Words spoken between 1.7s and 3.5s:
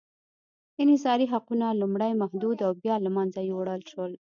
لومړی محدود او بیا له منځه